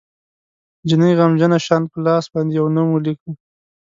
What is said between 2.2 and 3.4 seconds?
باندې یو نوم ولیکه